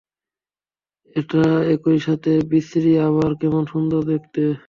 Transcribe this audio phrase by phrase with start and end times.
[1.15, 1.43] এটা
[1.73, 4.41] একই সাথে বিশ্রী আবার কেমন সুন্দর দেখতে!